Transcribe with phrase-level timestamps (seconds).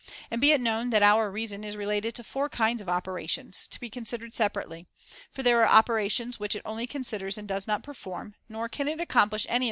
[0.31, 3.79] And be it known that our reason is related to four kinds of operations, to
[3.79, 4.87] be considered separately;
[5.29, 8.99] for there are operations which it only considers and does not perform, nor can it
[8.99, 9.59] accomplish any 270 THE CONVIVIO Ch.